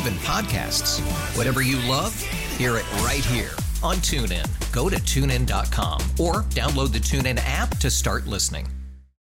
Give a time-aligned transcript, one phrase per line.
[0.00, 1.00] even podcasts.
[1.36, 2.18] Whatever you love,
[2.56, 3.50] hear it right here
[3.82, 4.46] on TuneIn.
[4.72, 8.66] Go to tunein.com or download the TuneIn app to start listening.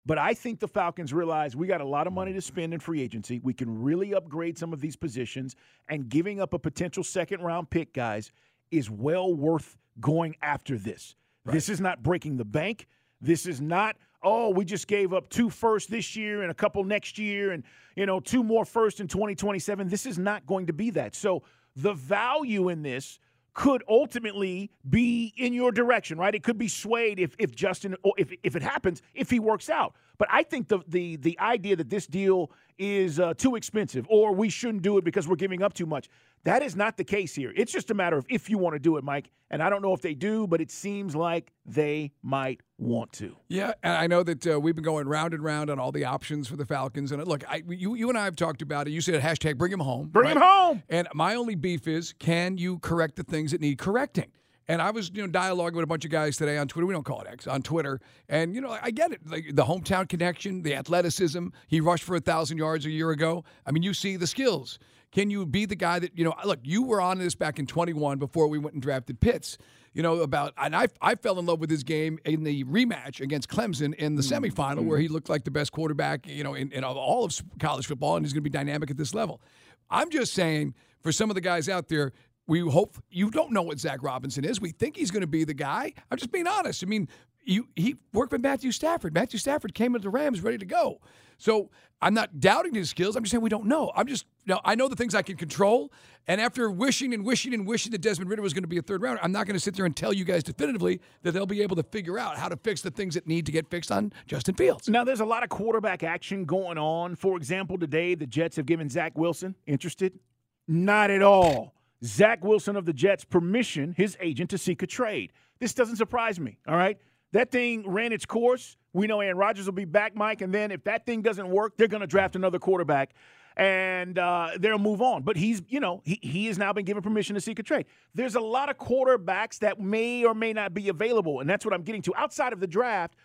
[0.06, 2.80] But I think the Falcons realize we got a lot of money to spend in
[2.80, 3.40] free agency.
[3.44, 5.56] We can really upgrade some of these positions,
[5.90, 8.32] and giving up a potential second round pick, guys,
[8.72, 11.16] is well worth going after this.
[11.44, 11.54] Right.
[11.54, 12.88] This is not breaking the bank.
[13.20, 13.98] This is not,
[14.28, 17.64] oh, we just gave up two first this year and a couple next year and,
[17.96, 19.88] you know, two more first in 2027.
[19.88, 21.16] This is not going to be that.
[21.16, 21.44] So
[21.76, 23.20] the value in this
[23.54, 26.36] could ultimately be in your direction, right?
[26.36, 29.96] It could be swayed if, if Justin, if, if it happens, if he works out.
[30.18, 34.34] But I think the the the idea that this deal is uh, too expensive or
[34.34, 36.10] we shouldn't do it because we're giving up too much.
[36.44, 37.52] That is not the case here.
[37.56, 39.32] It's just a matter of if you want to do it, Mike.
[39.50, 43.36] And I don't know if they do, but it seems like they might want to.
[43.48, 46.06] Yeah, and I know that uh, we've been going round and round on all the
[46.06, 47.12] options for the Falcons.
[47.12, 48.92] And look, I, you you and I have talked about it.
[48.92, 50.08] You said hashtag bring him home.
[50.08, 50.36] Bring right?
[50.36, 50.84] him home.
[50.90, 54.32] And my only beef is can you correct the things that need correcting?
[54.70, 56.86] And I was, you know, dialoguing with a bunch of guys today on Twitter.
[56.86, 58.02] We don't call it X on Twitter.
[58.28, 59.22] And you know, I get it.
[59.26, 61.48] Like the hometown connection, the athleticism.
[61.68, 63.46] He rushed for a thousand yards a year ago.
[63.66, 64.80] I mean, you see the skills.
[65.12, 66.34] Can you be the guy that you know?
[66.44, 69.58] Look, you were on this back in 21 before we went and drafted Pitts.
[69.94, 73.22] You know about, and I I fell in love with his game in the rematch
[73.22, 74.46] against Clemson in the mm-hmm.
[74.46, 77.88] semifinal, where he looked like the best quarterback, you know, in, in all of college
[77.88, 79.42] football, and he's going to be dynamic at this level.
[79.90, 82.12] I'm just saying, for some of the guys out there,
[82.48, 84.62] we hope you don't know what Zac Robinson is.
[84.62, 85.94] We think he's going to be the guy.
[86.10, 86.84] I'm just being honest.
[86.84, 87.10] I mean,
[87.44, 89.14] you, he worked with Matthew Stafford.
[89.14, 91.00] Matthew Stafford came into the Rams ready to go.
[91.38, 91.70] So
[92.02, 93.16] I'm not doubting his skills.
[93.16, 93.92] I'm just saying we don't know.
[93.96, 95.92] I'm just you know, I know the things I can control.
[96.28, 98.82] And after wishing and wishing and wishing that Desmond Ridder was going to be a
[98.82, 101.46] third rounder, I'm not going to sit there and tell you guys definitively that they'll
[101.46, 103.92] be able to figure out how to fix the things that need to get fixed
[103.92, 104.90] on Justin Fields.
[104.90, 107.16] Now, there's a lot of quarterback action going on.
[107.16, 110.20] For example, today the Jets have given Zach Wilson interested.
[110.68, 111.77] Not at all.
[112.04, 115.34] Zach Wilson of the Jets permission his agent to seek a trade.
[115.60, 116.98] This doesn't surprise me, all right?
[117.34, 118.78] That thing ran its course.
[118.94, 121.78] We know Aaron Rodgers will be back, Mike, and then if that thing doesn't work,
[121.78, 123.14] they're going to draft another quarterback
[123.58, 125.24] and uh, they'll move on.
[125.24, 127.88] But he's, you know, he, he has now been given permission to seek a trade.
[128.14, 131.74] There's a lot of quarterbacks that may or may not be available, and that's what
[131.74, 132.16] I'm getting to.
[132.16, 133.16] Outside of the draft,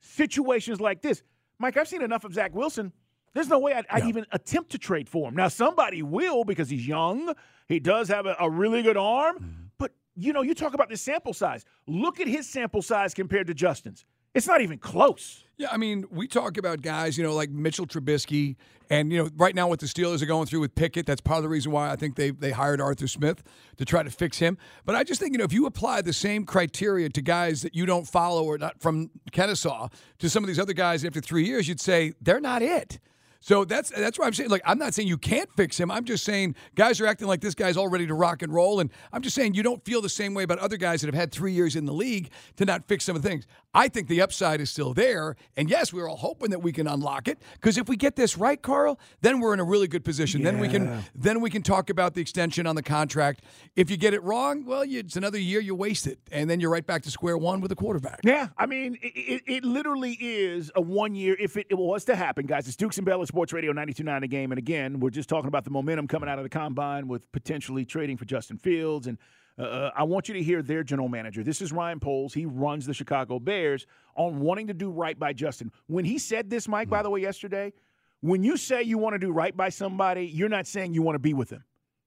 [0.00, 1.22] situations like this,
[1.58, 2.92] Mike, I've seen enough of Zach Wilson
[3.34, 5.34] there's no way I'd, I'd, even attempt to trade for him.
[5.34, 7.34] Now, somebody will because he's young.
[7.68, 9.36] He does have a, a really good arm.
[9.36, 9.62] Mm-hmm.
[9.78, 11.64] But, you know, you talk about the sample size.
[11.86, 14.04] Look at his sample size compared to Justin's.
[14.34, 15.44] It's not even close.
[15.58, 18.56] Yeah, I mean, we talk about guys, you know, like Mitchell Trubisky,
[18.88, 21.36] and you know, right now what the Steelers are going through with Pickett, that's part
[21.36, 23.42] of the reason why I think they they hired Arthur Smith
[23.76, 24.56] to try to fix him.
[24.84, 27.74] But I just think, you know, if you apply the same criteria to guys that
[27.74, 29.88] you don't follow or not from Kennesaw
[30.18, 32.98] to some of these other guys after three years, you'd say they're not it.
[33.42, 34.50] So that's that's why I'm saying.
[34.50, 35.90] Like, I'm not saying you can't fix him.
[35.90, 38.80] I'm just saying guys are acting like this guy's all ready to rock and roll.
[38.80, 41.14] And I'm just saying you don't feel the same way about other guys that have
[41.14, 43.46] had three years in the league to not fix some of the things.
[43.74, 45.36] I think the upside is still there.
[45.56, 47.40] And yes, we're all hoping that we can unlock it.
[47.54, 50.40] Because if we get this right, Carl, then we're in a really good position.
[50.40, 50.50] Yeah.
[50.50, 53.42] Then we can then we can talk about the extension on the contract.
[53.74, 56.60] If you get it wrong, well, you, it's another year you waste it, and then
[56.60, 58.20] you're right back to square one with a quarterback.
[58.22, 61.36] Yeah, I mean, it, it, it literally is a one year.
[61.40, 64.28] If it, it, was to happen, guys, it's Dukes and Bell Sports Radio 92.9 the
[64.28, 64.52] game.
[64.52, 67.86] And again, we're just talking about the momentum coming out of the combine with potentially
[67.86, 69.16] trading for Justin Fields and
[69.58, 71.42] uh, uh, I want you to hear their general manager.
[71.42, 72.34] This is Ryan Poles.
[72.34, 73.86] He runs the Chicago Bears
[74.16, 75.72] on wanting to do right by Justin.
[75.86, 77.72] When he said this, Mike, by the way, yesterday,
[78.20, 81.16] when you say you want to do right by somebody, you're not saying you want
[81.16, 81.64] to be with them.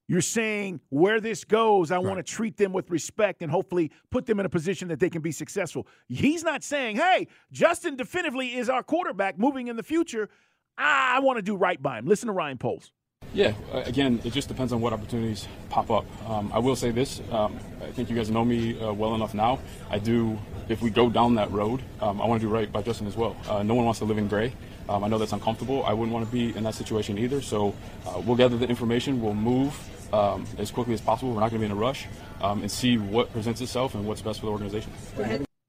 [0.08, 2.06] You're saying where this goes, I right.
[2.06, 5.10] want to treat them with respect and hopefully put them in a position that they
[5.10, 5.88] can be successful.
[6.08, 10.30] He's not saying, hey, Justin definitively is our quarterback moving in the future.
[10.78, 12.06] I want to do right by him.
[12.08, 12.92] Listen to Ryan Poles.
[13.34, 16.06] Yeah, uh, again, it just depends on what opportunities pop up.
[16.30, 19.34] Um, I will say this: um, I think you guys know me uh, well enough
[19.34, 19.60] now.
[19.90, 20.38] I do.
[20.68, 23.16] If we go down that road, um, I want to do right by Justin as
[23.16, 23.36] well.
[23.48, 24.52] Uh, no one wants to live in gray.
[24.90, 25.84] Um, I know that's uncomfortable.
[25.86, 27.42] I wouldn't want to be in that situation either.
[27.42, 27.76] So
[28.08, 29.22] uh, we'll gather the information.
[29.22, 29.74] We'll move
[30.14, 31.34] um, as quickly as possible.
[31.34, 32.08] We're not going to be in a rush,
[32.42, 34.92] um, and see what presents itself and what's best for the organization.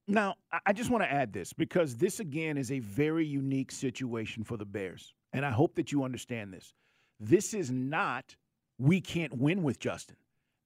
[0.09, 0.37] Now,
[0.67, 4.57] I- just want to add this because this, again, is a very unique situation for
[4.57, 5.15] the Bears.
[5.33, 6.75] And I hope that you understand this.
[7.19, 8.37] This is not
[8.79, 10.17] we can't win with Justin.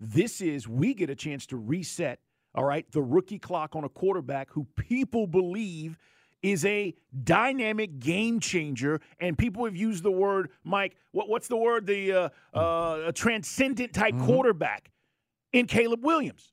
[0.01, 2.21] This is we get a chance to reset,
[2.55, 5.97] all right, the rookie clock on a quarterback who people believe
[6.43, 9.01] is a dynamic game changer.
[9.21, 11.87] And people have used the word, Mike, what, what's the word?
[11.87, 14.91] The uh, uh, a transcendent type quarterback
[15.53, 16.53] in Caleb Williams.